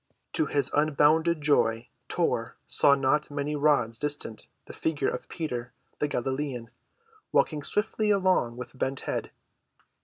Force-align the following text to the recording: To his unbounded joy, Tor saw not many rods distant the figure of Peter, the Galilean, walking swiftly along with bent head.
To 0.33 0.47
his 0.47 0.71
unbounded 0.75 1.41
joy, 1.41 1.87
Tor 2.09 2.55
saw 2.65 2.95
not 2.95 3.29
many 3.29 3.55
rods 3.55 3.99
distant 3.99 4.47
the 4.65 4.73
figure 4.73 5.09
of 5.09 5.29
Peter, 5.29 5.73
the 5.99 6.07
Galilean, 6.07 6.71
walking 7.31 7.61
swiftly 7.61 8.09
along 8.09 8.57
with 8.57 8.75
bent 8.79 9.01
head. 9.01 9.29